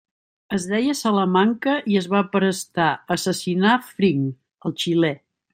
Es 0.57 0.63
deia 0.71 0.95
Salamanca 1.01 1.75
i 1.95 1.99
es 2.01 2.09
va 2.15 2.23
prestar 2.37 2.89
a 2.95 2.99
assassinar 3.19 3.79
Fring, 3.93 4.29
el 4.71 4.79
xilè. 4.85 5.17